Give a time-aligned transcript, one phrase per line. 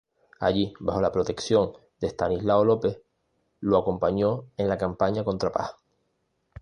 [0.39, 3.03] Allí, bajo la protección de Estanislao López,
[3.59, 5.75] lo acompañó en la campaña contra Paz.